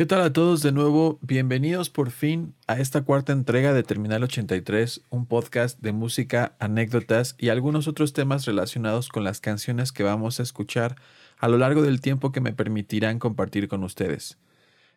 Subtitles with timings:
[0.00, 1.18] ¿Qué tal a todos de nuevo?
[1.20, 7.34] Bienvenidos por fin a esta cuarta entrega de Terminal 83, un podcast de música, anécdotas
[7.36, 10.96] y algunos otros temas relacionados con las canciones que vamos a escuchar
[11.36, 14.38] a lo largo del tiempo que me permitirán compartir con ustedes.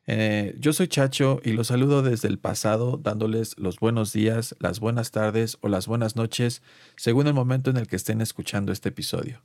[0.08, 4.80] Eh, yo soy Chacho y los saludo desde el pasado dándoles los buenos días, las
[4.80, 6.62] buenas tardes o las buenas noches
[6.96, 9.42] según el momento en el que estén escuchando este episodio.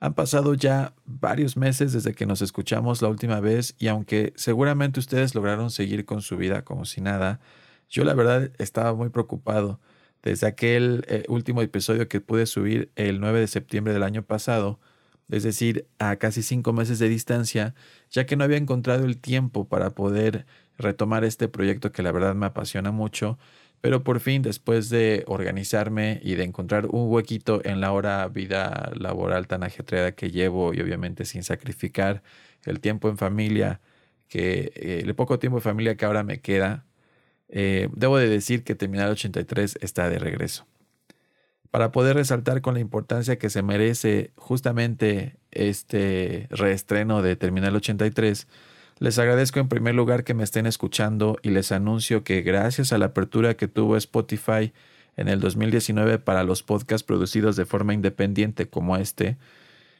[0.00, 4.98] Han pasado ya varios meses desde que nos escuchamos la última vez y aunque seguramente
[4.98, 7.38] ustedes lograron seguir con su vida como si nada,
[7.90, 9.78] yo la verdad estaba muy preocupado.
[10.22, 14.80] Desde aquel eh, último episodio que pude subir el 9 de septiembre del año pasado,
[15.30, 17.74] es decir, a casi cinco meses de distancia,
[18.10, 20.46] ya que no había encontrado el tiempo para poder
[20.78, 23.38] retomar este proyecto que la verdad me apasiona mucho
[23.80, 28.92] pero por fin, después de organizarme y de encontrar un huequito en la hora vida
[28.94, 32.22] laboral tan ajetreada que llevo y obviamente sin sacrificar
[32.64, 33.80] el tiempo en familia,
[34.28, 36.84] que eh, el poco tiempo de familia que ahora me queda,
[37.48, 40.66] eh, debo de decir que Terminal 83 está de regreso.
[41.70, 48.46] Para poder resaltar con la importancia que se merece justamente este reestreno de Terminal 83,
[49.00, 52.98] les agradezco en primer lugar que me estén escuchando y les anuncio que gracias a
[52.98, 54.72] la apertura que tuvo Spotify
[55.16, 59.36] en el 2019 para los podcasts producidos de forma independiente como este,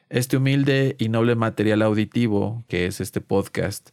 [0.08, 3.90] este humilde y noble material auditivo que es este podcast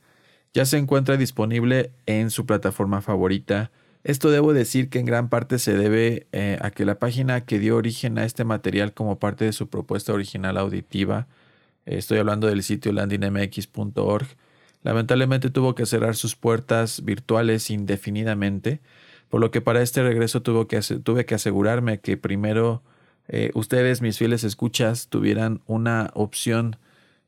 [0.54, 3.70] ya se encuentra disponible en su plataforma favorita.
[4.04, 7.60] Esto debo decir que en gran parte se debe eh, a que la página que
[7.60, 11.28] dio origen a este material como parte de su propuesta original auditiva,
[11.86, 14.28] estoy hablando del sitio landinmx.org,
[14.88, 18.80] Lamentablemente tuvo que cerrar sus puertas virtuales indefinidamente,
[19.28, 22.82] por lo que para este regreso tuve que, tuve que asegurarme que primero
[23.28, 26.78] eh, ustedes, mis fieles escuchas, tuvieran una opción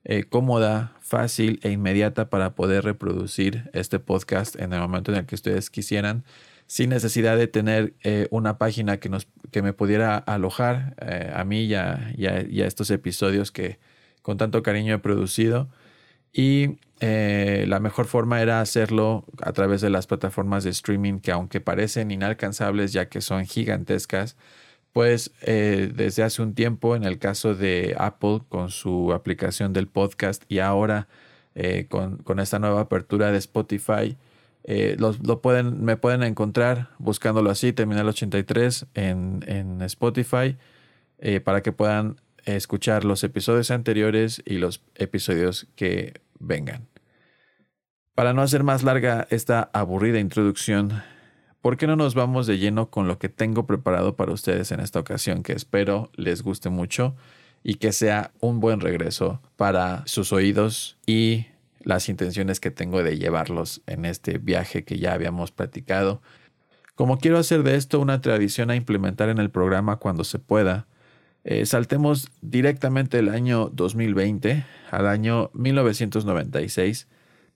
[0.05, 5.25] eh, cómoda, fácil e inmediata para poder reproducir este podcast en el momento en el
[5.25, 6.23] que ustedes quisieran,
[6.65, 10.95] sin necesidad de tener eh, una página que, nos, que me pudiera alojar
[11.35, 11.99] a mí y a
[12.55, 13.79] estos episodios que
[14.21, 15.67] con tanto cariño he producido.
[16.33, 21.31] Y eh, la mejor forma era hacerlo a través de las plataformas de streaming que
[21.31, 24.35] aunque parecen inalcanzables ya que son gigantescas,
[24.93, 29.87] pues eh, desde hace un tiempo en el caso de Apple con su aplicación del
[29.87, 31.07] podcast y ahora
[31.55, 34.17] eh, con, esta nueva apertura de Spotify,
[34.97, 40.57] lo pueden, me pueden encontrar buscándolo así, Terminal 83 en, en Spotify,
[41.43, 46.87] para que puedan escuchar los episodios anteriores y los episodios que vengan.
[48.15, 51.01] Para no hacer más larga esta aburrida introducción,
[51.61, 54.81] ¿por qué no nos vamos de lleno con lo que tengo preparado para ustedes en
[54.81, 57.15] esta ocasión, que espero les guste mucho
[57.63, 61.45] y que sea un buen regreso para sus oídos y
[61.81, 66.21] las intenciones que tengo de llevarlos en este viaje que ya habíamos platicado.
[66.95, 70.87] Como quiero hacer de esto una tradición a implementar en el programa cuando se pueda,
[71.43, 77.07] eh, saltemos directamente del año 2020 al año 1996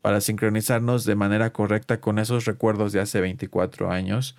[0.01, 4.35] para sincronizarnos de manera correcta con esos recuerdos de hace 24 años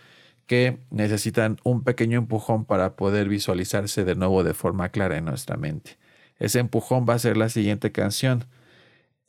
[0.47, 5.57] que necesitan un pequeño empujón para poder visualizarse de nuevo de forma clara en nuestra
[5.57, 5.97] mente.
[6.39, 8.45] Ese empujón va a ser la siguiente canción.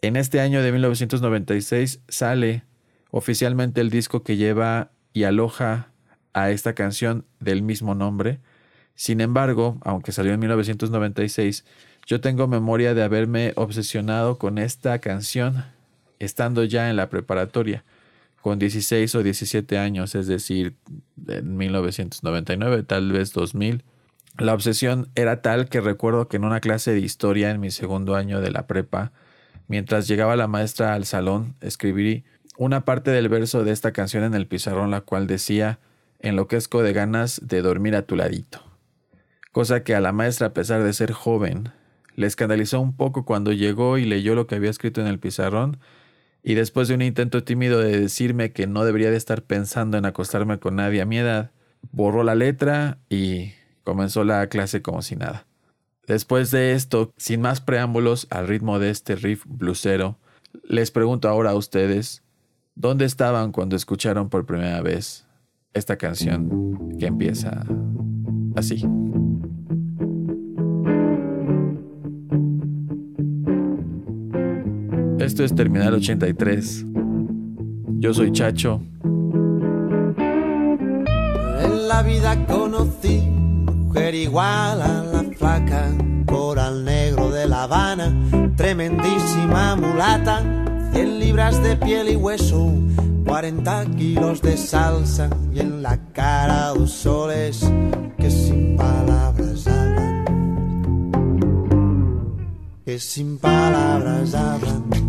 [0.02, 2.64] En este año de 1996 sale
[3.12, 5.92] oficialmente el disco que lleva y aloja
[6.34, 8.40] a esta canción del mismo nombre,
[8.96, 11.66] sin embargo, aunque salió en 1996,
[12.06, 15.66] yo tengo memoria de haberme obsesionado con esta canción
[16.20, 17.84] estando ya en la preparatoria,
[18.42, 20.76] con 16 o 17 años, es decir,
[21.28, 23.84] en 1999, tal vez 2000.
[24.38, 28.16] La obsesión era tal que recuerdo que en una clase de historia en mi segundo
[28.16, 29.12] año de la prepa,
[29.68, 32.24] mientras llegaba la maestra al salón, escribí
[32.58, 35.80] una parte del verso de esta canción en el pizarrón, la cual decía,
[36.20, 38.65] enloquezco de ganas de dormir a tu ladito
[39.56, 41.70] cosa que a la maestra, a pesar de ser joven,
[42.18, 45.78] le escandalizó un poco cuando llegó y leyó lo que había escrito en el pizarrón,
[46.44, 50.04] y después de un intento tímido de decirme que no debería de estar pensando en
[50.04, 51.52] acostarme con nadie a mi edad,
[51.94, 53.54] borró la letra y
[53.86, 55.48] comenzó la clase como si nada.
[56.06, 60.20] Después de esto, sin más preámbulos, al ritmo de este riff blusero,
[60.66, 62.24] les pregunto ahora a ustedes,
[62.76, 65.26] ¿dónde estaban cuando escucharon por primera vez
[65.74, 67.66] esta canción que empieza
[68.58, 68.86] así?
[75.26, 76.86] Esto es Terminal 83.
[77.98, 78.80] Yo soy Chacho.
[81.64, 85.92] En la vida conocí mujer igual a la flaca,
[86.28, 88.16] coral negro de La Habana,
[88.56, 90.44] tremendísima mulata,
[90.94, 92.72] 100 libras de piel y hueso,
[93.26, 97.68] 40 kilos de salsa y en la cara dos soles
[98.20, 100.26] que sin palabras hablan.
[102.86, 105.05] Que sin palabras hablan.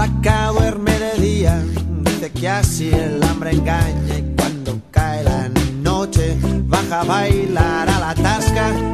[0.00, 1.62] Placa duerme de día,
[2.04, 5.50] dice que así el hambre engaña y cuando cae la
[5.82, 8.89] noche baja a bailar a la tasca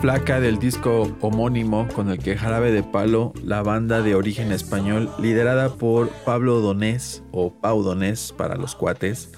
[0.00, 5.10] flaca del disco homónimo con el que Jarabe de Palo, la banda de origen español
[5.18, 9.32] liderada por Pablo Donés o Pau Donés para los cuates,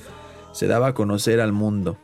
[0.53, 1.99] se daba a conocer al mundo.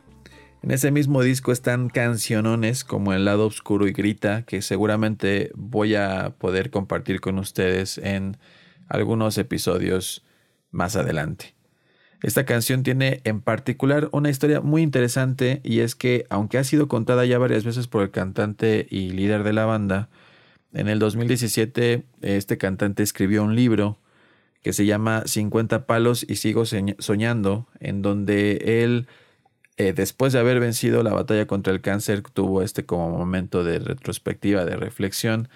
[0.62, 5.94] En ese mismo disco están cancionones como El lado oscuro y grita que seguramente voy
[5.94, 8.38] a poder compartir con ustedes en
[8.88, 10.25] algunos episodios
[10.70, 11.53] más adelante.
[12.24, 16.88] Esta canción tiene en particular una historia muy interesante y es que, aunque ha sido
[16.88, 20.08] contada ya varias veces por el cantante y líder de la banda,
[20.72, 23.98] en el 2017 este cantante escribió un libro
[24.62, 29.06] que se llama 50 palos y sigo soñando, en donde él,
[29.76, 33.80] eh, después de haber vencido la batalla contra el cáncer, tuvo este como momento de
[33.80, 35.50] retrospectiva, de reflexión,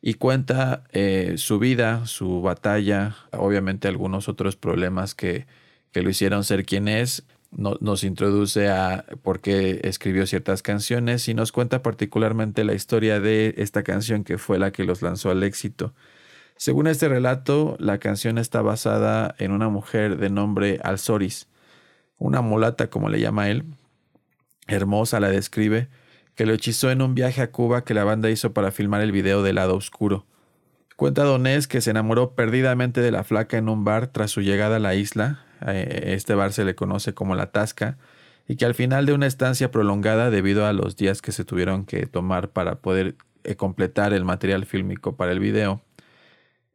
[0.00, 5.44] y cuenta eh, su vida, su batalla, obviamente algunos otros problemas que
[5.94, 7.22] que lo hicieron ser quien es,
[7.52, 13.20] no, nos introduce a por qué escribió ciertas canciones y nos cuenta particularmente la historia
[13.20, 15.94] de esta canción que fue la que los lanzó al éxito.
[16.56, 21.46] Según este relato, la canción está basada en una mujer de nombre Alzoris,
[22.18, 23.64] una mulata como le llama él,
[24.66, 25.88] hermosa la describe,
[26.34, 29.12] que lo hechizó en un viaje a Cuba que la banda hizo para filmar el
[29.12, 30.26] video de Lado Oscuro.
[30.96, 34.76] Cuenta Donés que se enamoró perdidamente de la flaca en un bar tras su llegada
[34.76, 37.98] a la isla, este bar se le conoce como La Tasca,
[38.46, 41.86] y que al final de una estancia prolongada debido a los días que se tuvieron
[41.86, 45.82] que tomar para poder eh, completar el material fílmico para el video,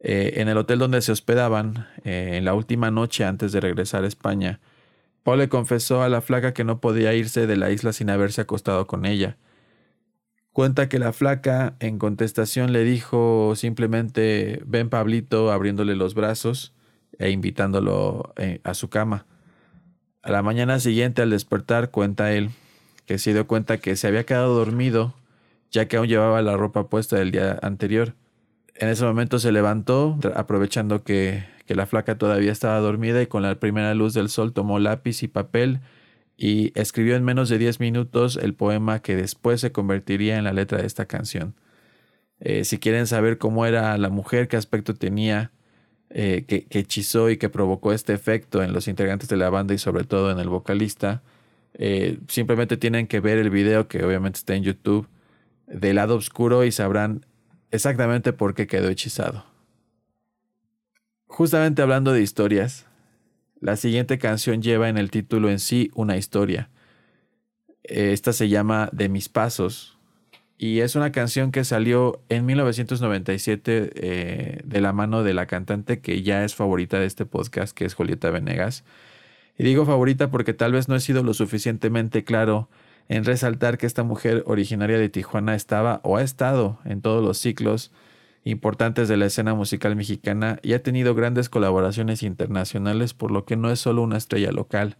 [0.02, 4.58] en el hotel donde se hospedaban, en la última noche antes de regresar a España,
[5.22, 8.40] Paul le confesó a la flaca que no podía irse de la isla sin haberse
[8.40, 9.36] acostado con ella.
[10.52, 16.74] Cuenta que la flaca en contestación le dijo simplemente ven Pablito abriéndole los brazos
[17.18, 19.26] e invitándolo eh, a su cama.
[20.22, 22.50] A la mañana siguiente al despertar cuenta él
[23.06, 25.14] que se dio cuenta que se había quedado dormido
[25.70, 28.14] ya que aún llevaba la ropa puesta del día anterior.
[28.74, 33.42] En ese momento se levantó aprovechando que que la flaca todavía estaba dormida y con
[33.44, 35.78] la primera luz del sol tomó lápiz y papel
[36.36, 40.52] y escribió en menos de 10 minutos el poema que después se convertiría en la
[40.52, 41.54] letra de esta canción.
[42.40, 45.52] Eh, si quieren saber cómo era la mujer, qué aspecto tenía,
[46.12, 49.78] eh, que, hechizó y que provocó este efecto en los integrantes de la banda y
[49.78, 51.22] sobre todo en el vocalista,
[51.74, 55.08] eh, simplemente tienen que ver el video que obviamente está en YouTube
[55.68, 57.24] del lado oscuro y sabrán
[57.70, 59.44] exactamente por qué quedó hechizado.
[61.28, 62.86] Justamente hablando de historias,
[63.60, 66.70] la siguiente canción lleva en el título en sí una historia.
[67.84, 69.99] Esta se llama De mis pasos
[70.62, 76.00] y es una canción que salió en 1997 eh, de la mano de la cantante
[76.00, 78.84] que ya es favorita de este podcast, que es Julieta Venegas.
[79.56, 82.68] Y digo favorita porque tal vez no he sido lo suficientemente claro
[83.08, 87.38] en resaltar que esta mujer originaria de Tijuana estaba o ha estado en todos los
[87.38, 87.90] ciclos
[88.44, 93.56] importantes de la escena musical mexicana y ha tenido grandes colaboraciones internacionales, por lo que
[93.56, 94.98] no es solo una estrella local.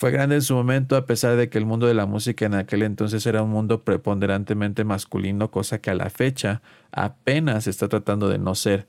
[0.00, 2.54] Fue grande en su momento a pesar de que el mundo de la música en
[2.54, 8.30] aquel entonces era un mundo preponderantemente masculino, cosa que a la fecha apenas está tratando
[8.30, 8.86] de no ser,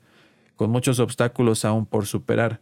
[0.56, 2.60] con muchos obstáculos aún por superar.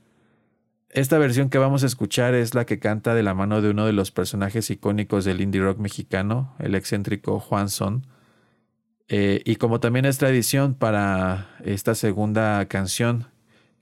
[0.88, 3.86] Esta versión que vamos a escuchar es la que canta de la mano de uno
[3.86, 8.04] de los personajes icónicos del indie rock mexicano, el excéntrico Juan Son,
[9.06, 13.28] eh, y como también es tradición para esta segunda canción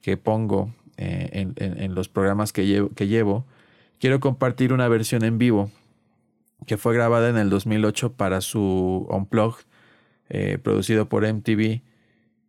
[0.02, 3.46] que pongo eh, en, los programas que llevo, que llevo,
[3.98, 5.70] quiero compartir una versión en vivo
[6.66, 9.64] que fue grabada en el 2008 para su Unplugged,
[10.28, 11.82] eh, producido por MTV,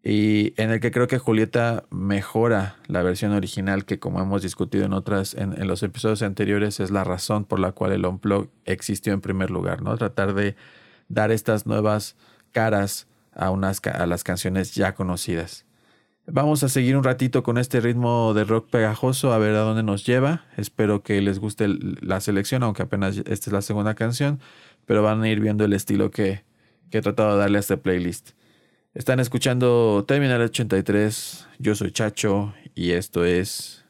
[0.02, 4.86] y en el que creo que Julieta mejora la versión original que como hemos discutido
[4.86, 9.14] en otras, en, los episodios anteriores, es la razón por la cual el Unplugged existió
[9.14, 9.98] en primer lugar, ¿no?
[9.98, 10.56] Tratar de
[11.10, 12.16] dar estas nuevas
[12.52, 15.66] caras a, unas, a las canciones ya conocidas.
[16.32, 19.82] Vamos a seguir un ratito con este ritmo de rock pegajoso a ver a dónde
[19.82, 20.46] nos lleva.
[20.58, 24.40] Espero que les guste la selección, aunque apenas esta es la segunda canción,
[24.86, 26.44] pero van a ir viendo el estilo que,
[26.92, 28.32] he tratado de darle a este playlist.
[28.94, 33.86] Están escuchando Terminal 83, yo soy Chacho y esto es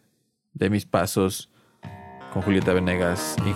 [0.54, 1.50] De mis pasos
[2.32, 3.52] con Julieta Venegas y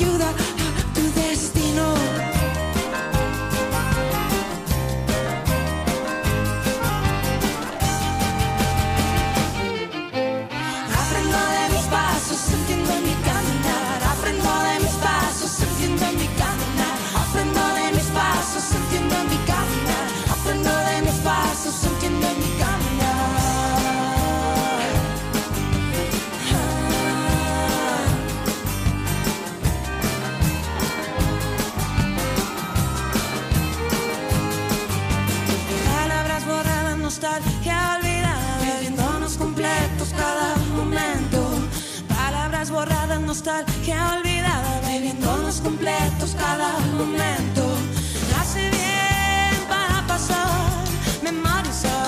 [0.00, 0.49] Juanson.
[43.30, 47.62] Nostalgia olvidada, bebiéndonos completos cada momento.
[48.36, 50.84] Hace bien para pasar
[51.22, 51.99] memorizar.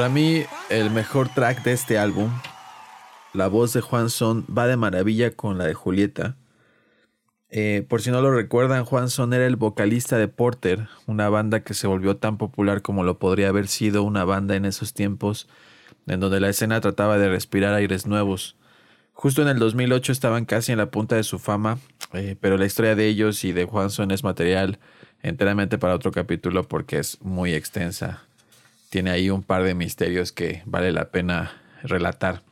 [0.00, 2.30] Para mí, el mejor track de este álbum,
[3.34, 6.38] la voz de Juan Son va de maravilla con la de Julieta.
[7.50, 11.60] Eh, por si no lo recuerdan, Juan Son era el vocalista de Porter, una banda
[11.60, 15.48] que se volvió tan popular como lo podría haber sido una banda en esos tiempos,
[16.06, 18.56] en donde la escena trataba de respirar aires nuevos.
[19.12, 21.78] Justo en el 2008 estaban casi en la punta de su fama,
[22.14, 24.78] eh, pero la historia de ellos y de Juan Son es material
[25.22, 28.29] enteramente para otro capítulo porque es muy extensa
[28.90, 32.42] tiene ahí un par de misterios que vale la pena relatar.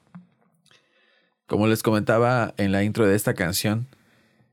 [1.46, 3.88] Como les comentaba en la intro de esta canción,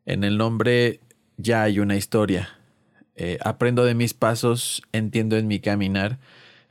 [0.05, 0.99] en el nombre
[1.37, 2.49] ya hay una historia.
[3.15, 6.19] Eh, aprendo de mis pasos, entiendo en mi caminar.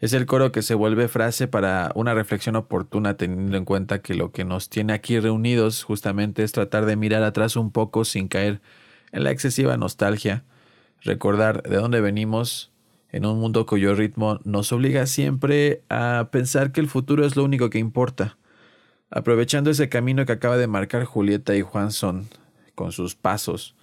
[0.01, 4.15] Es el coro que se vuelve frase para una reflexión oportuna teniendo en cuenta que
[4.15, 8.27] lo que nos tiene aquí reunidos justamente es tratar de mirar atrás un poco sin
[8.29, 8.61] caer
[9.13, 10.45] en la excesiva nostalgia,
[11.03, 12.74] recordar de dónde venimos
[13.15, 17.45] en un mundo cuyo ritmo nos obliga siempre a pensar que el futuro es lo
[17.45, 18.39] único que importa.
[19.09, 22.27] Aprovechando ese camino que acaba de marcar Julieta y Juanson
[22.75, 23.77] con sus pasos,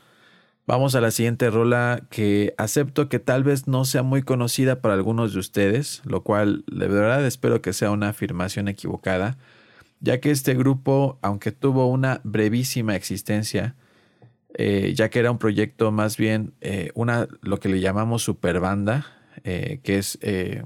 [0.68, 4.96] vamos a la siguiente rola que acepto que tal vez no sea muy conocida para
[4.96, 9.38] algunos de ustedes, lo cual de verdad espero que sea una afirmación equivocada,
[10.02, 13.76] ya que este grupo, aunque tuvo una brevísima existencia,
[14.56, 19.06] eh, ya que era un proyecto más bien eh, una lo que le llamamos superbanda,
[19.44, 20.64] eh, que es eh,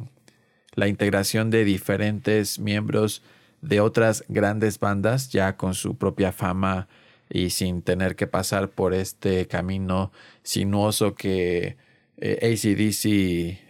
[0.74, 3.22] la integración de diferentes miembros
[3.62, 6.88] de otras grandes bandas, ya con su propia fama
[7.30, 10.12] y sin tener que pasar por este camino
[10.44, 11.78] sinuoso que
[12.18, 13.64] eh, ACDC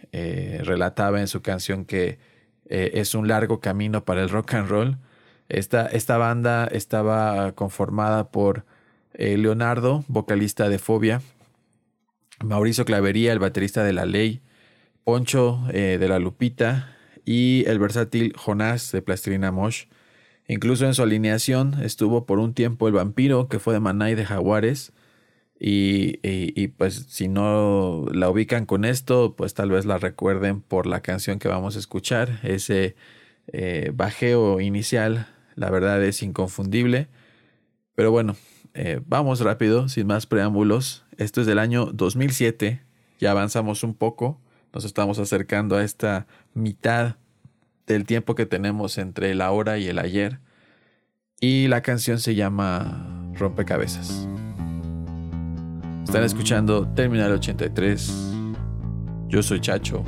[0.64, 2.18] relataba en su canción que
[2.70, 4.98] es un largo camino para el rock and roll.
[5.50, 8.64] Esta, esta banda estaba conformada por
[9.12, 11.20] Leonardo, vocalista de Fobia,
[12.42, 14.40] Mauricio Clavería, el baterista de La Ley,
[15.06, 19.84] Poncho eh, de la Lupita y el versátil Jonás de Plastilina Mosh.
[20.48, 24.24] Incluso en su alineación estuvo por un tiempo el vampiro que fue de Manay de
[24.24, 24.92] Jaguares.
[25.60, 31.02] Y, pues si no la ubican con esto, pues tal vez la recuerden por la
[31.02, 32.40] canción que vamos a escuchar.
[32.42, 32.96] Ese
[33.52, 37.06] eh, bajeo inicial, la verdad es inconfundible.
[37.94, 38.34] Pero bueno,
[38.74, 41.04] eh, vamos rápido, sin más preámbulos.
[41.16, 42.82] Esto es del año 2007,
[43.20, 44.40] ya avanzamos un poco.
[44.76, 47.16] Nos estamos acercando a esta mitad
[47.86, 50.38] del tiempo que tenemos entre el ahora y el ayer.
[51.40, 54.28] Y la canción se llama Rompecabezas.
[56.04, 58.34] Están escuchando Terminal 83.
[59.28, 60.04] Yo soy Chacho.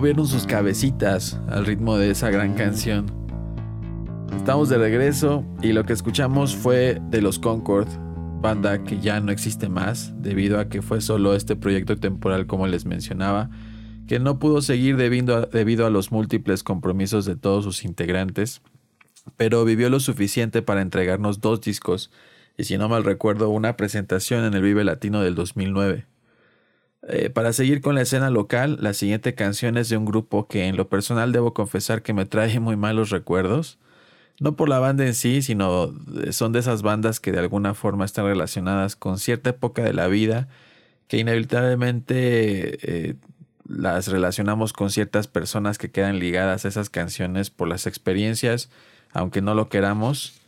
[0.00, 3.04] Movieron sus cabecitas al ritmo de esa gran canción?
[4.34, 7.86] Estamos de regreso y lo que escuchamos fue de los Concord,
[8.40, 12.66] banda que ya no existe más debido a que fue solo este proyecto temporal como
[12.66, 13.50] les mencionaba,
[14.08, 18.62] que no pudo seguir debido a, debido a los múltiples compromisos de todos sus integrantes,
[19.36, 22.10] pero vivió lo suficiente para entregarnos dos discos
[22.56, 26.06] y si no mal recuerdo una presentación en el Vive Latino del 2009.
[27.08, 30.66] Eh, para seguir con la escena local, la siguiente canción es de un grupo que
[30.66, 33.78] en lo personal debo confesar que me trae muy malos recuerdos.
[34.40, 35.92] No por la banda en sí, sino
[36.32, 40.08] son de esas bandas que de alguna forma están relacionadas con cierta época de la
[40.08, 40.48] vida
[41.08, 43.16] que inevitablemente eh,
[43.68, 48.70] las relacionamos con ciertas personas que quedan ligadas a esas canciones por las experiencias,
[49.12, 50.40] aunque no lo queramos.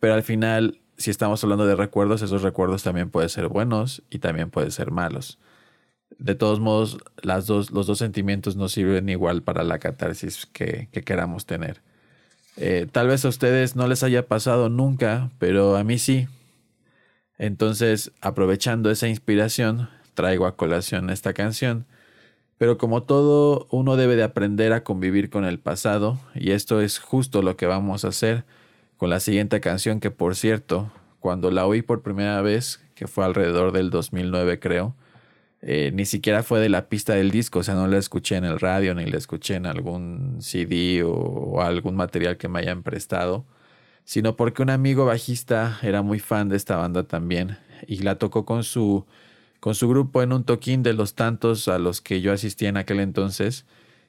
[0.00, 4.18] Pero al final, si estamos hablando de recuerdos, esos recuerdos también pueden ser buenos y
[4.20, 5.38] también pueden ser malos
[6.18, 10.88] de todos modos, las dos, los dos sentimientos nos sirven igual para la catarsis que,
[11.04, 11.80] queramos tener.
[12.56, 16.28] Eh, tal vez a ustedes no les haya pasado nunca, pero a mí sí.
[17.38, 21.86] Entonces, aprovechando esa inspiración, traigo a colación esta canción.
[22.58, 26.98] Pero como todo, uno debe de aprender a convivir con el pasado, y esto es
[26.98, 28.44] justo lo que vamos a hacer
[28.98, 33.24] con la siguiente canción que, por cierto, cuando la oí por primera vez, que fue
[33.24, 34.94] alrededor del 2009 creo,
[35.62, 38.44] eh, ni siquiera fue de la pista del disco, o sea, no la escuché en
[38.44, 43.44] el radio, ni la escuché en algún CD o, algún material que me hayan prestado,
[44.04, 48.46] sino porque un amigo bajista era muy fan de esta banda también y la tocó
[48.46, 49.06] con su,
[49.60, 52.76] con su grupo en un toquín de los tantos a los que yo asistía en
[52.78, 53.66] aquel entonces.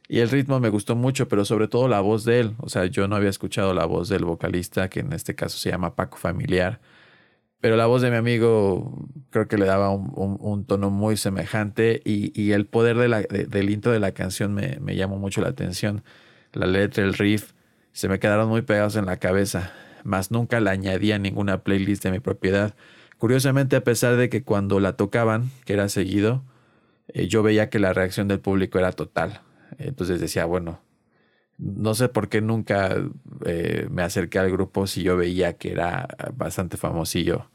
[0.08, 2.56] Y el ritmo me gustó mucho, pero sobre todo la voz de él.
[2.60, 5.70] O sea, yo no había escuchado la voz del vocalista, que en este caso se
[5.70, 6.82] llama Paco Familiar.
[7.62, 12.52] Pero la voz de mi amigo creo que le daba un, tono muy semejante y,
[12.52, 16.04] el poder del intro de la canción me, me, llamó mucho la atención.
[16.54, 17.54] La letra, el riff,
[17.94, 22.04] se me quedaron muy pegados en la cabeza, mas nunca la añadí a ninguna playlist
[22.04, 22.76] de mi propiedad.
[23.20, 26.44] Curiosamente, a pesar de que cuando la tocaban, que era seguido,
[27.10, 29.42] eh, yo veía que la reacción del público era total.
[29.78, 30.82] Entonces decía, bueno,
[31.58, 32.98] no sé por qué nunca
[33.46, 37.51] eh, me acerqué al grupo si yo veía que era bastante famosillo.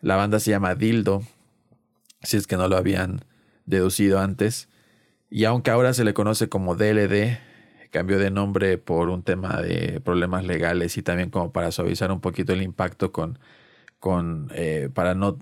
[0.00, 1.22] La banda se llama Dildo,
[2.22, 3.24] si es que no lo habían
[3.66, 4.68] deducido antes.
[5.28, 7.38] Y aunque ahora se le conoce como DLD,
[7.90, 12.20] cambió de nombre por un tema de problemas legales y también como para suavizar un
[12.20, 13.38] poquito el impacto con,
[13.98, 15.38] con eh, para no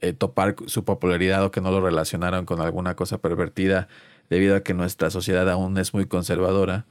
[0.00, 3.88] eh, topar su popularidad o que no lo relacionaran con alguna cosa pervertida
[4.28, 6.86] debido a que nuestra sociedad aún es muy conservadora.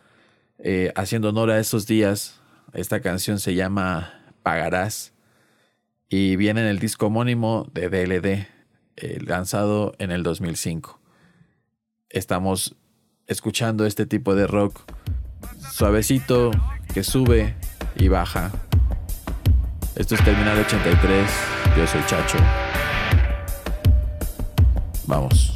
[0.59, 2.39] Eh, haciendo honor a esos días,
[2.73, 5.13] esta canción se llama Pagarás
[6.11, 10.99] y viene en el disco homónimo de DLD, lanzado en el 2005.
[12.09, 12.75] Estamos
[13.27, 14.81] escuchando este tipo de rock
[15.71, 16.51] suavecito
[16.93, 17.55] que sube
[17.95, 18.51] y baja.
[19.95, 21.29] Esto es Terminal 83,
[21.77, 22.37] yo soy Chacho.
[25.07, 25.50] Vamos.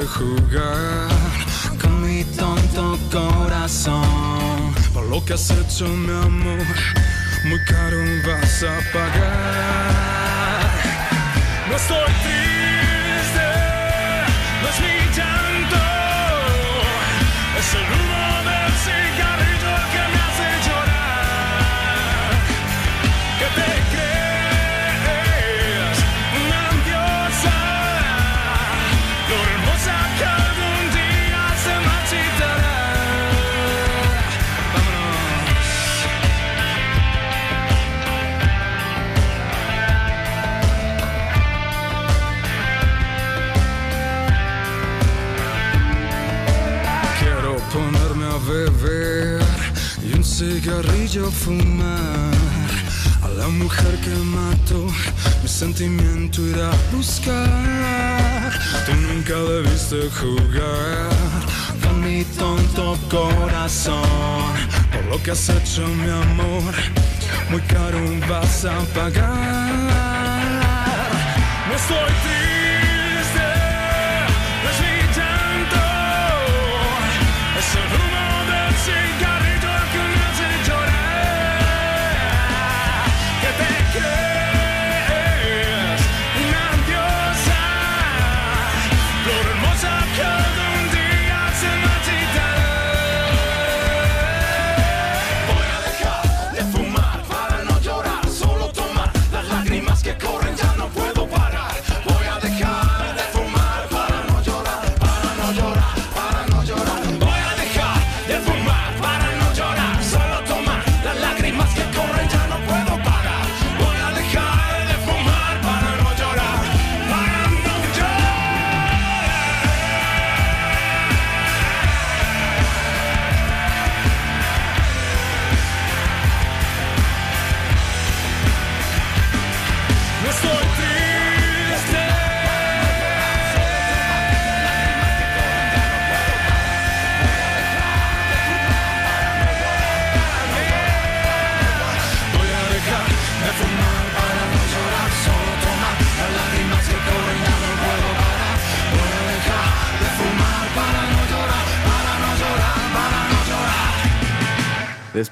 [0.00, 1.08] Jugar
[1.80, 4.74] con mi tonto corazón.
[4.94, 6.64] Por lo que has hecho, mi amor,
[7.44, 10.70] muy caro vas a pagar.
[11.68, 12.41] No estoy triste,
[50.42, 52.34] cigarrillo fumar.
[53.22, 54.86] A La mujer que mató
[55.42, 58.52] mi sentimiento irá a buscar.
[58.84, 61.10] Tú nunca debiste jugar
[61.82, 64.52] con mi tonto corazón.
[64.92, 66.74] Por lo que has hecho, mi amor,
[67.50, 70.12] muy caro vas a pagar.
[71.68, 72.51] No estoy triste,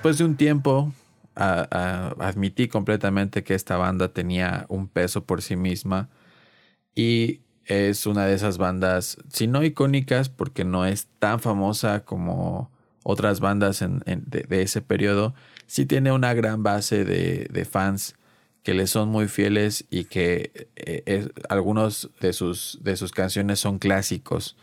[0.00, 0.94] Después de un tiempo,
[1.34, 6.08] admití completamente que esta banda tenía un peso por sí misma
[6.94, 12.70] y es una de esas bandas, si no icónicas, porque no es tan famosa como
[13.02, 15.34] otras bandas de, ese periodo,
[15.66, 18.14] sí tiene una gran base de, fans
[18.62, 23.78] que le son muy fieles y que eh, algunos de sus, de sus canciones son
[23.78, 24.56] clásicos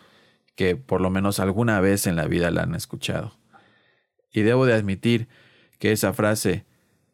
[0.55, 3.37] que por lo menos alguna vez en la vida la han escuchado.
[4.31, 5.27] Y debo de admitir
[5.79, 6.65] que esa frase,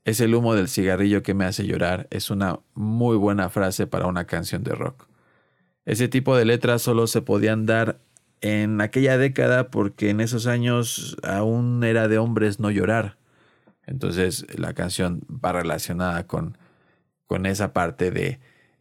[0.06, 4.08] es el humo del cigarrillo que me hace llorar, es una muy buena frase para
[4.08, 5.08] una canción de rock.
[5.86, 8.00] Ese tipo de letras solo se podían dar
[8.42, 13.18] en aquella década porque en esos años aún era de hombres no llorar.
[13.86, 16.58] Entonces la canción va relacionada con,
[17.26, 18.40] con esa parte de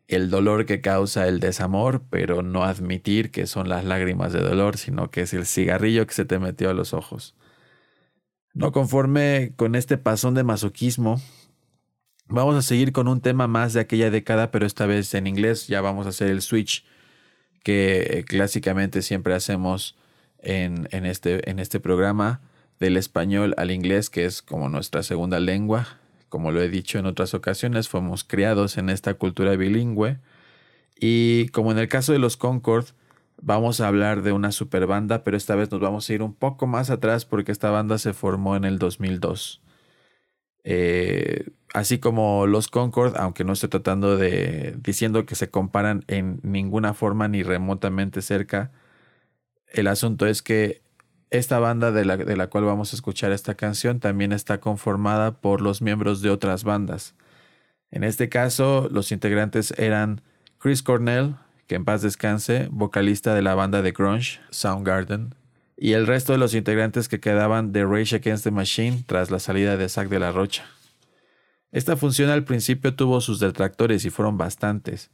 [0.09, 4.77] el dolor que causa el desamor, pero no admitir que son las lágrimas de dolor,
[4.77, 7.35] sino que es el cigarrillo que se te metió a los ojos.
[8.55, 11.21] No conforme con este pasón de masoquismo,
[12.29, 15.69] vamos a seguir con un tema más de aquella década, pero esta vez en inglés.
[15.69, 16.85] Ya vamos a hacer el switch
[17.63, 19.97] que clásicamente siempre hacemos
[20.39, 22.41] en, en este, en este programa
[22.79, 25.99] del español al inglés, que es como nuestra segunda lengua.
[26.29, 30.19] Como lo he dicho en otras ocasiones, fuimos criados en esta cultura bilingüe.
[30.99, 32.87] Y como en el caso de los Concord,
[33.43, 36.35] vamos a hablar de una super banda, pero esta vez nos vamos a ir un
[36.35, 39.61] poco más atrás porque esta banda se formó en el 2002.
[40.65, 46.41] Eh, así como los Concord, aunque no estoy tratando de diciendo que se comparan en
[46.43, 48.71] ninguna forma ni remotamente cerca,
[49.69, 50.83] el asunto es que
[51.31, 55.41] esta banda de la, de la cual vamos a escuchar esta canción también está conformada
[55.41, 57.15] por los miembros de otras bandas.
[57.91, 60.23] En este caso, los integrantes eran
[60.59, 61.37] Chris Cornell,
[61.75, 65.35] en paz descanse, vocalista de la banda de grunge Soundgarden,
[65.77, 69.39] y el resto de los integrantes que quedaban de Rage Against the Machine tras la
[69.39, 70.65] salida de Zack de la Rocha.
[71.73, 75.11] Esta función al principio tuvo sus detractores y fueron bastantes.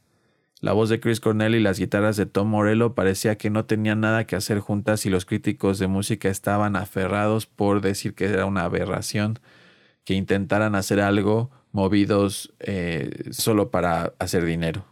[0.61, 4.01] La voz de Chris Cornell y las guitarras de Tom Morello parecía que no tenían
[4.01, 8.45] nada que hacer juntas y los críticos de música estaban aferrados por decir que era
[8.45, 9.39] una aberración
[10.03, 14.83] que intentaran hacer algo movidos eh, solo para hacer dinero.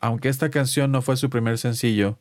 [0.00, 2.18] Aunque esta canción no fue su primer sencillo,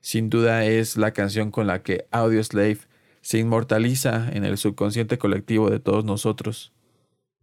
[0.00, 2.78] sin duda es la canción con la que Audioslave
[3.20, 6.72] se inmortaliza en el subconsciente colectivo de todos nosotros.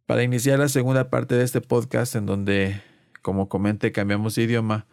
[0.05, 2.81] Para iniciar la segunda parte de este podcast en donde,
[3.21, 4.85] como comenté, cambiamos de idioma,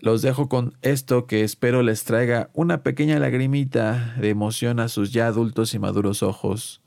[0.00, 5.12] los dejo con esto que espero les traiga una pequeña lagrimita de emoción a sus
[5.12, 6.80] ya adultos y maduros ojos.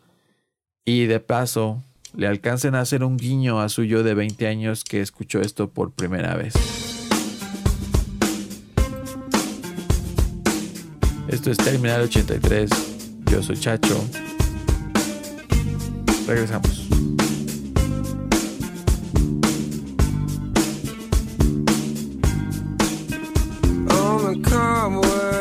[0.85, 1.83] Y de paso,
[2.15, 5.69] le alcancen a hacer un guiño a su yo de 20 años que escuchó esto
[5.69, 6.90] por primera vez.
[11.31, 12.69] Esto es Terminal 83.
[13.31, 14.03] Yo soy Chacho.
[16.27, 16.87] Regresamos.
[23.89, 25.40] on a Cromwell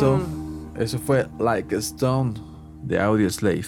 [0.00, 0.20] Regreso.
[0.76, 2.32] Eso fue Like a Stone
[2.82, 3.66] de Audio Slave.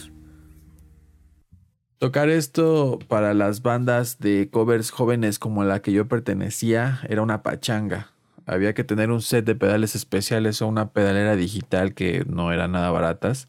[1.99, 7.43] Tocar esto para las bandas de covers jóvenes como la que yo pertenecía era una
[7.43, 8.13] pachanga.
[8.47, 12.73] Había que tener un set de pedales especiales o una pedalera digital que no eran
[12.73, 13.49] nada baratas.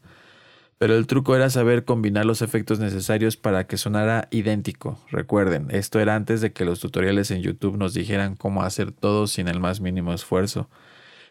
[0.76, 4.98] Pero el truco era saber combinar los efectos necesarios para que sonara idéntico.
[5.10, 9.26] Recuerden, esto era antes de que los tutoriales en YouTube nos dijeran cómo hacer todo
[9.26, 10.68] sin el más mínimo esfuerzo.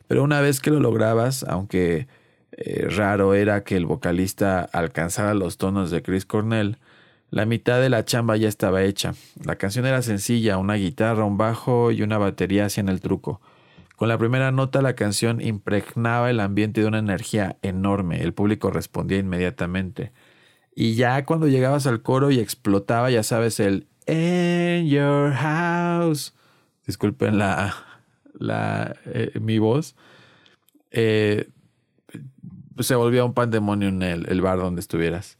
[0.07, 2.07] Pero una vez que lo lograbas, aunque
[2.51, 6.77] eh, raro era que el vocalista alcanzara los tonos de Chris Cornell,
[7.29, 9.15] la mitad de la chamba ya estaba hecha.
[9.43, 13.41] La canción era sencilla, una guitarra, un bajo y una batería hacían el truco.
[13.95, 18.69] Con la primera nota la canción impregnaba el ambiente de una energía enorme, el público
[18.69, 20.11] respondía inmediatamente.
[20.75, 26.33] Y ya cuando llegabas al coro y explotaba, ya sabes, el In your house.
[26.85, 27.73] Disculpen la,
[28.34, 29.95] la, eh, mi voz.
[30.91, 31.49] Eh,
[32.79, 35.38] se volvía un pandemonio en el, bar donde estuvieras.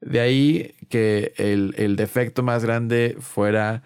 [0.00, 3.82] De ahí que el, el defecto más grande fuera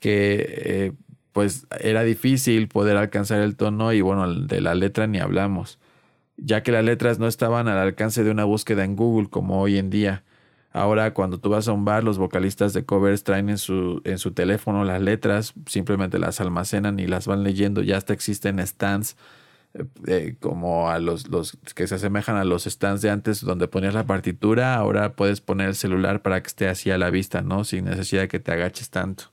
[0.00, 0.92] que eh,
[1.32, 5.78] pues era difícil poder alcanzar el tono y bueno, de la letra ni hablamos,
[6.36, 9.78] ya que las letras no estaban al alcance de una búsqueda en Google como hoy
[9.78, 10.24] en día.
[10.72, 14.18] Ahora cuando tú vas a un bar, los vocalistas de covers traen en su, en
[14.18, 19.16] su teléfono las letras, simplemente las almacenan y las van leyendo, ya hasta existen stands
[19.74, 23.68] eh, eh, como a los, los que se asemejan a los stands de antes donde
[23.68, 27.42] ponías la partitura, ahora puedes poner el celular para que esté así a la vista,
[27.42, 27.64] ¿no?
[27.64, 29.32] Sin necesidad de que te agaches tanto.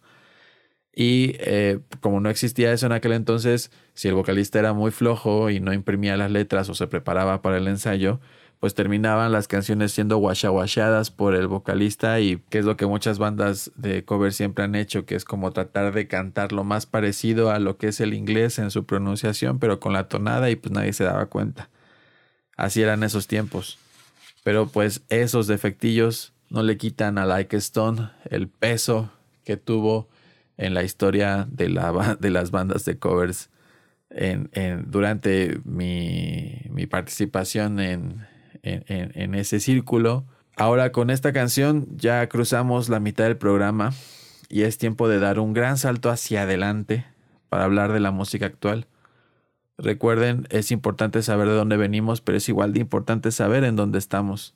[0.93, 5.51] Y eh, como no existía eso en aquel entonces, si el vocalista era muy flojo
[5.51, 8.19] y no imprimía las letras o se preparaba para el ensayo,
[8.59, 13.19] pues terminaban las canciones siendo guachawashadas por el vocalista y que es lo que muchas
[13.19, 17.51] bandas de cover siempre han hecho, que es como tratar de cantar lo más parecido
[17.51, 20.71] a lo que es el inglés en su pronunciación, pero con la tonada y pues
[20.71, 21.69] nadie se daba cuenta.
[22.55, 23.77] Así eran esos tiempos.
[24.43, 29.11] Pero pues esos defectillos no le quitan a Like Stone el peso
[29.43, 30.07] que tuvo
[30.57, 33.49] en la historia de, la, de las bandas de covers
[34.09, 38.25] en, en- durante mi, mi participación en,
[38.63, 40.25] en- ese círculo.
[40.55, 43.93] Ahora con esta canción ya cruzamos la mitad del programa
[44.49, 47.05] y es tiempo de dar un gran salto hacia adelante
[47.49, 48.87] para hablar de la música actual.
[49.77, 53.99] Recuerden, es importante saber de dónde venimos, pero es igual de importante saber en dónde
[53.99, 54.55] estamos.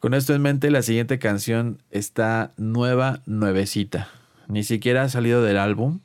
[0.00, 4.08] Con esto en mente, la siguiente canción está nueva, nuevecita.
[4.48, 6.00] Ni siquiera ha salido del álbum,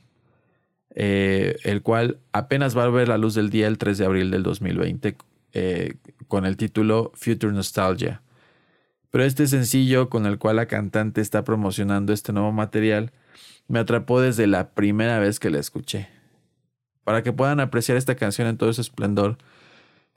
[0.93, 4.29] eh, el cual apenas va a ver la luz del día el 3 de abril
[4.31, 5.15] del 2020
[5.53, 5.95] eh,
[6.27, 8.21] con el título Future Nostalgia.
[9.11, 13.11] Pero este sencillo con el cual la cantante está promocionando este nuevo material
[13.67, 16.09] me atrapó desde la primera vez que la escuché.
[17.03, 19.37] Para que puedan apreciar esta canción en todo su esplendor,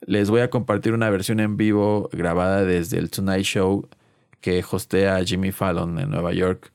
[0.01, 3.89] les voy a compartir una versión en vivo grabada desde el Tonight Show
[4.41, 6.73] que hostea Jimmy Fallon en Nueva York.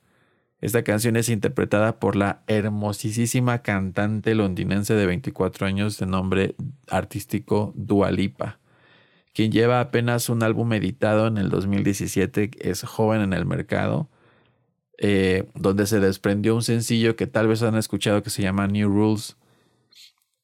[0.62, 6.56] Esta canción es interpretada por la hermosísima cantante londinense de 24 años de nombre
[6.90, 8.60] artístico Dua Lipa,
[9.36, 14.08] quien lleva apenas un álbum editado en el 2017, es joven en el mercado,
[14.98, 18.88] eh, donde se desprendió un sencillo que tal vez han escuchado que se llama New
[18.88, 19.36] Rules.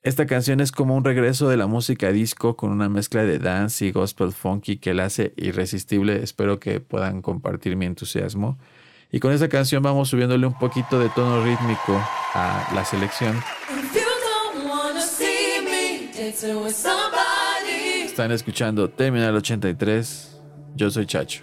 [0.04, 3.86] Esta canción es como un regreso de la música disco con una mezcla de dance
[3.86, 6.22] y gospel funky que la hace irresistible.
[6.22, 8.58] Espero que puedan compartir mi entusiasmo.
[9.10, 11.98] Y con esta canción vamos subiéndole un poquito de tono rítmico
[12.34, 13.42] a la selección.
[18.12, 20.42] Están escuchando Terminal 83.
[20.76, 21.42] Yo soy Chacho.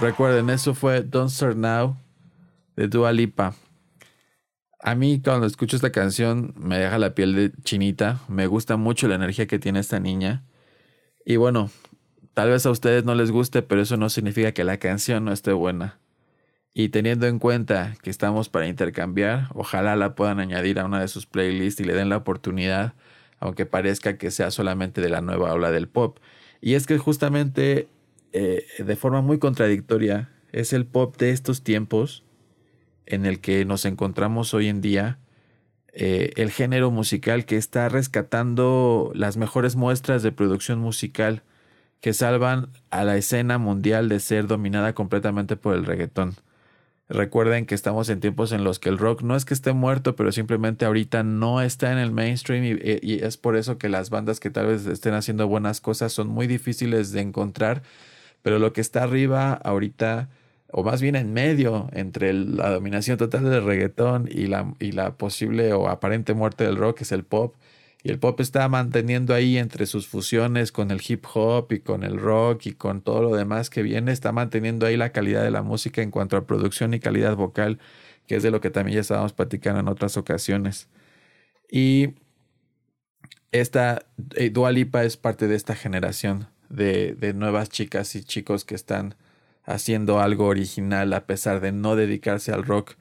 [0.00, 1.96] Recuerden, eso fue Don't Start Now
[2.74, 3.54] de Dua Lipa.
[4.80, 8.18] A mí cuando escucho esta canción me deja la piel de chinita.
[8.28, 10.44] Me gusta mucho la energía que tiene esta niña.
[11.24, 11.70] Y bueno,
[12.34, 15.32] tal vez a ustedes no les guste, pero eso no significa que la canción no
[15.32, 16.00] esté buena.
[16.74, 21.06] Y teniendo en cuenta que estamos para intercambiar, ojalá la puedan añadir a una de
[21.06, 22.94] sus playlists y le den la oportunidad,
[23.38, 26.18] aunque parezca que sea solamente de la nueva ola del pop.
[26.62, 27.88] Y es que justamente
[28.32, 32.24] eh, de forma muy contradictoria es el pop de estos tiempos
[33.04, 35.18] en el que nos encontramos hoy en día,
[35.92, 41.42] eh, el género musical que está rescatando las mejores muestras de producción musical
[42.00, 46.36] que salvan a la escena mundial de ser dominada completamente por el reggaetón.
[47.08, 50.16] Recuerden que estamos en tiempos en los que el rock no es que esté muerto,
[50.16, 54.40] pero simplemente ahorita no está en el mainstream y, es por eso que las bandas
[54.40, 57.82] que tal vez estén haciendo buenas cosas son muy difíciles de encontrar,
[58.42, 60.30] pero lo que está arriba ahorita,
[60.70, 65.16] o más bien en medio, entre la dominación total del reggaetón y la, y la
[65.16, 67.54] posible o aparente muerte del rock es el pop.
[68.04, 72.02] Y el pop está manteniendo ahí entre sus fusiones con el hip hop y con
[72.02, 75.52] el rock y con todo lo demás que viene, está manteniendo ahí la calidad de
[75.52, 77.78] la música en cuanto a producción y calidad vocal,
[78.26, 80.88] que es de lo que también ya estábamos platicando en otras ocasiones.
[81.70, 82.14] Y
[83.52, 88.64] esta eh, Dua Lipa es parte de esta generación de, de nuevas chicas y chicos
[88.64, 89.14] que están
[89.64, 92.94] haciendo algo original a pesar de no dedicarse al rock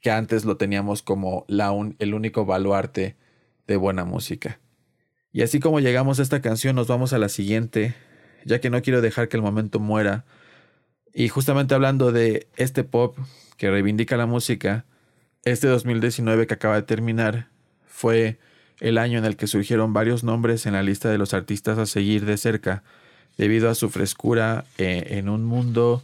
[0.00, 3.16] que antes lo teníamos como la un- el único baluarte
[3.66, 4.60] de buena música.
[5.32, 7.94] Y así como llegamos a esta canción, nos vamos a la siguiente,
[8.44, 10.24] ya que no quiero dejar que el momento muera.
[11.12, 13.16] Y justamente hablando de este pop
[13.56, 14.84] que reivindica la música,
[15.44, 17.48] este 2019 que acaba de terminar
[17.86, 18.38] fue
[18.80, 21.86] el año en el que surgieron varios nombres en la lista de los artistas a
[21.86, 22.82] seguir de cerca,
[23.36, 26.02] debido a su frescura eh, en un mundo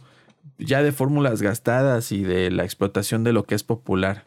[0.57, 4.23] ya de fórmulas gastadas y de la explotación de lo que es popular.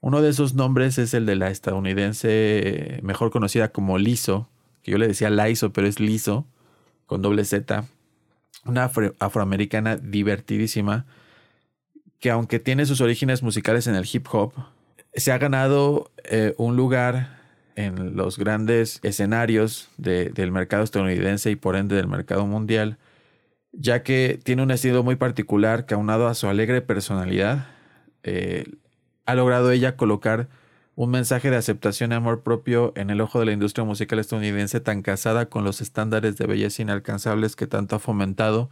[0.00, 4.48] Uno de esos nombres es el de la estadounidense mejor conocida como Lizzo,
[4.82, 6.46] que yo le decía Lizzo, pero es Lizzo,
[7.06, 7.84] con doble Z,
[8.64, 11.06] una afro- afroamericana divertidísima,
[12.20, 14.52] que aunque tiene sus orígenes musicales en el hip hop,
[15.14, 17.38] se ha ganado eh, un lugar
[17.76, 22.98] en los grandes escenarios de- del mercado estadounidense y por ende del mercado mundial,
[23.72, 27.66] ya que tiene un estilo muy particular que aunado a su alegre personalidad,
[28.22, 28.64] eh,
[29.28, 30.48] ha logrado ella colocar
[30.96, 34.80] un mensaje de aceptación y amor propio en el ojo de la industria musical estadounidense
[34.80, 38.70] tan casada con los estándares de belleza inalcanzables que tanto ha fomentado,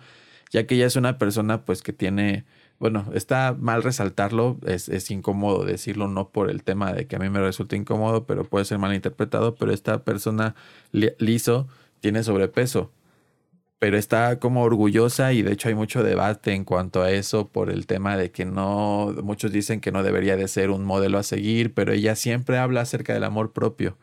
[0.51, 2.47] ya que ella es una persona pues que tiene,
[2.79, 7.19] bueno, está mal resaltarlo, es, es incómodo decirlo, no por el tema de que a
[7.19, 10.55] mí me resulta incómodo, pero puede ser mal interpretado, pero esta persona
[10.93, 11.69] li- liso
[12.01, 12.91] tiene sobrepeso
[13.79, 17.71] pero está como orgullosa y de hecho hay mucho debate en cuanto a eso por
[17.71, 21.23] el tema de que no, muchos dicen que no debería de ser un modelo a
[21.23, 23.99] seguir, pero ella siempre habla acerca del amor propio.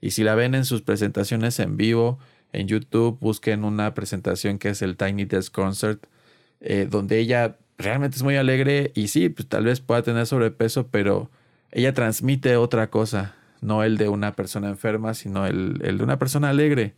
[0.00, 2.18] Y si la ven en sus presentaciones en vivo,
[2.52, 6.06] en YouTube, busquen una presentación que es el Tiny Desk Concert,
[6.60, 10.88] eh, donde ella realmente es muy alegre y sí, pues tal vez pueda tener sobrepeso,
[10.88, 11.30] pero
[11.72, 16.18] ella transmite otra cosa, no el de una persona enferma, sino el, el de una
[16.18, 16.94] persona alegre.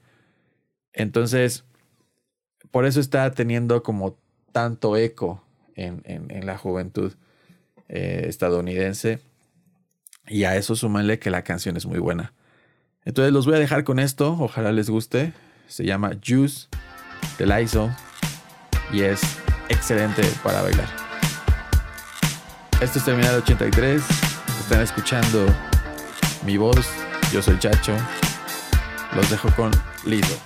[0.92, 1.64] Entonces,
[2.70, 4.18] por eso está teniendo como
[4.52, 5.42] tanto eco
[5.74, 7.12] en, en- la juventud
[7.88, 9.20] eh, estadounidense.
[10.28, 12.32] Y a eso súmenle que la canción es muy buena.
[13.04, 14.36] Entonces los voy a dejar con esto.
[14.40, 15.32] Ojalá les guste.
[15.68, 16.66] Se llama Juice
[17.38, 17.90] de Lizzo.
[18.92, 19.20] Y es
[19.68, 20.88] excelente para bailar.
[22.80, 24.02] Esto es Terminal 83.
[24.60, 25.46] Están escuchando
[26.44, 26.88] mi voz.
[27.32, 27.94] Yo soy Chacho.
[29.14, 29.70] Los dejo con
[30.04, 30.36] Lizzo.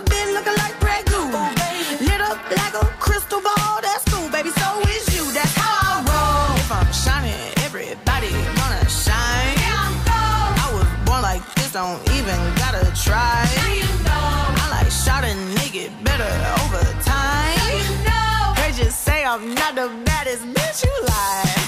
[0.00, 0.74] A bin looking like
[1.06, 2.00] Goose.
[2.00, 4.50] Lit up like a crystal ball, that's cool, baby.
[4.50, 6.56] So is you, that's how I roll.
[6.56, 8.30] If I'm shining, everybody
[8.60, 9.56] gonna shine.
[10.64, 13.44] I was born like this, don't even gotta try.
[14.62, 16.32] I like shot a nigga better
[16.62, 18.54] over time.
[18.56, 21.59] They just say I'm not the baddest bitch you like.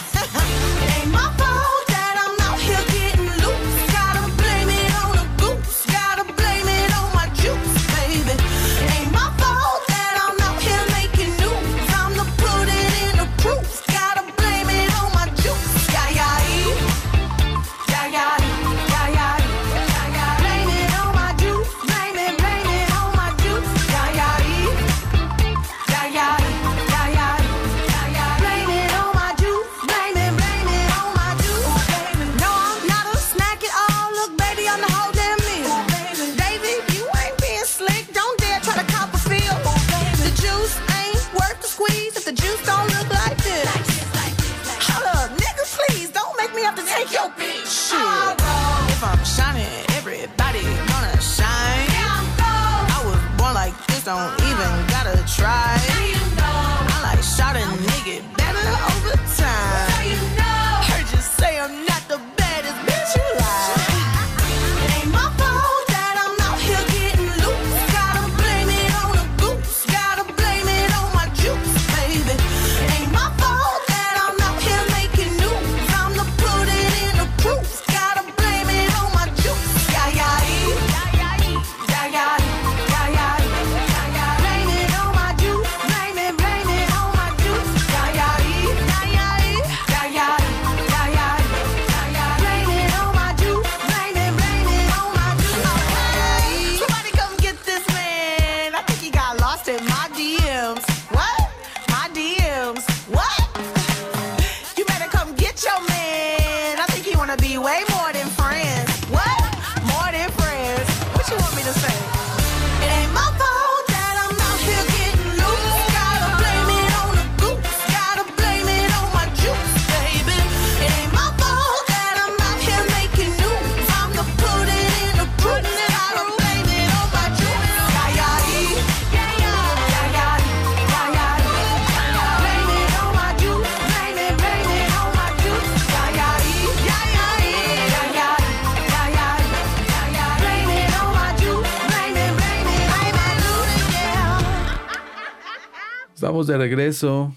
[146.33, 147.37] De regreso.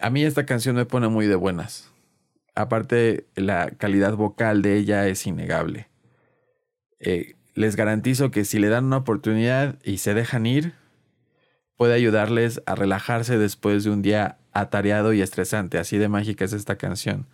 [0.00, 1.92] A mí esta canción me pone muy de buenas.
[2.56, 5.88] Aparte, la calidad vocal de ella es innegable.
[6.98, 10.72] Eh, les garantizo que si le dan una oportunidad y se dejan ir,
[11.76, 15.78] puede ayudarles a relajarse después de un día atareado y estresante.
[15.78, 17.26] Así de mágica es esta canción.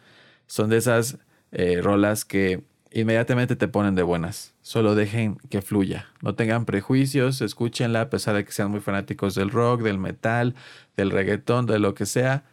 [0.46, 1.16] Son de esas
[1.52, 4.51] eh, rolas que inmediatamente te ponen de buenas.
[4.62, 6.06] Solo dejen que fluya.
[6.22, 10.54] No tengan prejuicios, escúchenla a pesar de que sean muy fanáticos del rock, del metal,
[10.96, 12.44] del reggaetón, de lo que sea.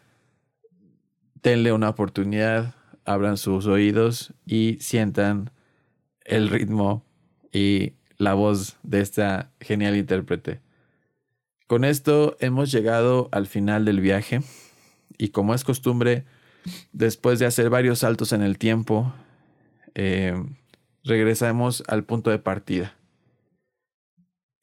[1.43, 2.73] Denle una oportunidad,
[3.05, 5.51] abran sus oídos y sientan
[6.25, 7.05] el ritmo
[7.51, 10.61] y la voz de esta genial intérprete.
[11.67, 14.41] Con esto hemos llegado al final del viaje
[15.19, 16.25] y como es costumbre,
[16.91, 19.13] después de hacer varios saltos en el tiempo,
[19.93, 20.33] eh,
[21.03, 22.95] regresamos al punto de partida.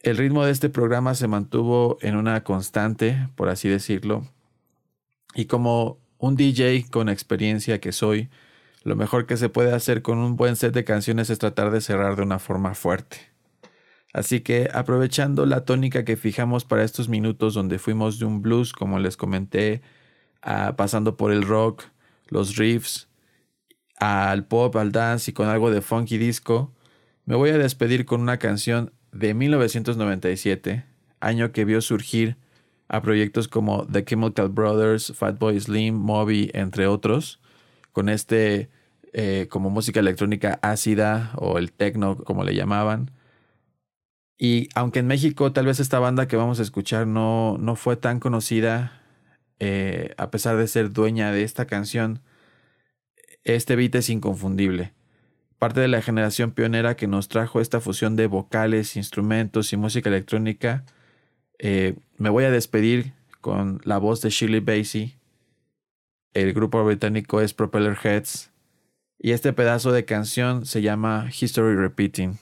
[0.01, 4.27] El ritmo de este programa se mantuvo en una constante, por así decirlo,
[5.35, 8.29] y como un DJ con experiencia que soy,
[8.85, 11.81] lo mejor que se puede hacer con un buen set de canciones es tratar de
[11.81, 13.19] cerrar de una forma fuerte.
[14.13, 18.73] Así que aprovechando la tónica que fijamos para estos minutos donde fuimos de un blues,
[18.73, 19.83] como les comenté,
[20.43, 21.85] a- pasando por el rock,
[22.29, 23.06] los riffs,
[23.99, 26.73] al pop, al dance y con algo de funky disco,
[27.25, 30.85] me voy a despedir con una canción de 1997,
[31.21, 32.37] año que vio surgir
[32.89, 37.41] a proyectos como The Chemical Brothers, Fatboy Slim, Moby, entre otros,
[37.93, 38.71] con este
[39.13, 43.11] eh, como música electrónica ácida o el techno como le llamaban.
[44.39, 47.97] Y aunque en México tal vez esta banda que vamos a escuchar no, no fue
[47.97, 49.01] tan conocida,
[49.59, 52.21] eh, a pesar de ser dueña de esta canción,
[53.47, 54.93] este beat es inconfundible.
[55.59, 60.11] Parte de la generación pionera que nos trajo esta fusión de vocales, instrumentos y música
[60.11, 60.85] electrónica,
[61.59, 65.15] eh, me voy a despedir con la voz de Shirley Bassey.
[66.35, 68.51] El grupo británico es Propeller Heads.
[69.19, 72.39] Y este pedazo de canción se llama History Repeating.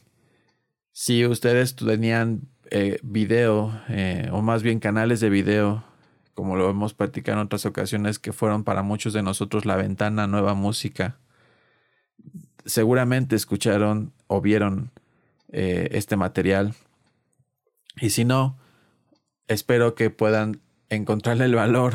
[0.90, 5.84] Si ustedes tenían eh, video, eh, o más bien canales de video,
[6.34, 10.26] como lo hemos platicado en otras ocasiones, que fueron para muchos de nosotros la ventana
[10.26, 11.18] nueva música,
[12.64, 14.90] seguramente escucharon o vieron
[15.52, 16.74] eh, este material.
[18.00, 18.58] Y si no,
[19.46, 21.94] espero que puedan encontrarle el valor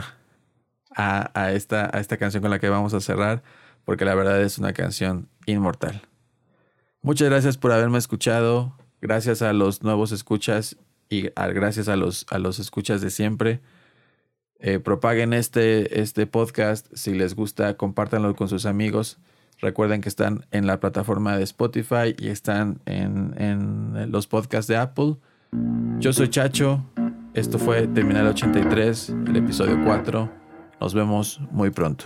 [0.96, 3.44] a, a esta, a esta canción con la que vamos a cerrar,
[3.86, 6.02] porque la verdad es una canción inmortal.
[7.02, 10.78] Muchas gracias por haberme escuchado, gracias a los nuevos escuchas
[11.10, 13.62] y gracias a los, a los escuchas de siempre.
[14.62, 19.18] Eh, propaguen este, este podcast, si les gusta, compártanlo con sus amigos.
[19.60, 24.78] Recuerden que están en la plataforma de Spotify y están en, en los podcasts de
[24.78, 25.16] Apple.
[26.00, 26.86] Yo soy Chacho.
[27.34, 30.30] Esto fue Terminal 83, el episodio 4.
[30.82, 32.06] Nos vemos muy pronto.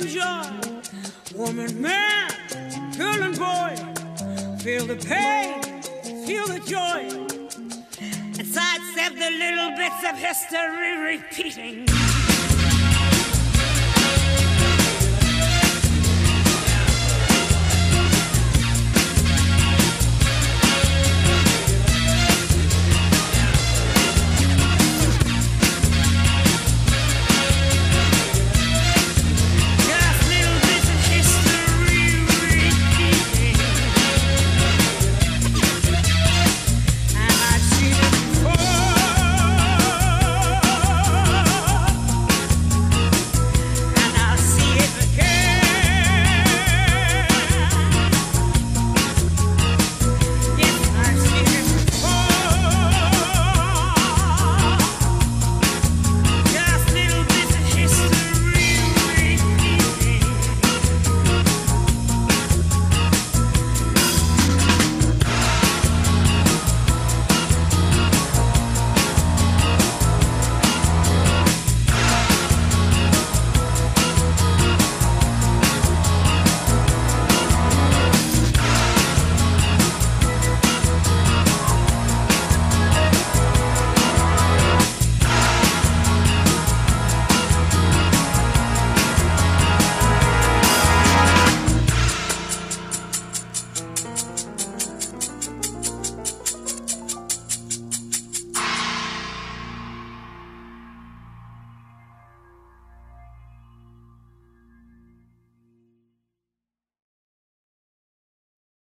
[0.00, 0.82] enjoy.
[1.34, 2.30] Woman, man,
[2.96, 3.76] girl, and boy,
[4.58, 5.62] feel the pain,
[6.26, 7.26] feel the joy.
[8.38, 12.07] And sidestep the little bits of history repeating.